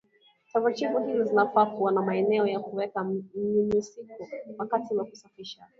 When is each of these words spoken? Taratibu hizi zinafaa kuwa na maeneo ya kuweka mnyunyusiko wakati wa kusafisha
Taratibu 0.53 0.99
hizi 0.99 1.23
zinafaa 1.23 1.65
kuwa 1.65 1.91
na 1.91 2.01
maeneo 2.01 2.47
ya 2.47 2.59
kuweka 2.59 3.03
mnyunyusiko 3.03 4.13
wakati 4.57 4.95
wa 4.95 5.05
kusafisha 5.05 5.65